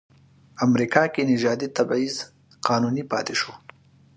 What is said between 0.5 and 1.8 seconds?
امریکا کې نژادي